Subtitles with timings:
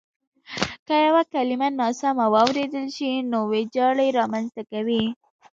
[0.85, 5.03] که یوه کلیمه ناسمه واورېدل شي نو وېجاړی رامنځته کوي.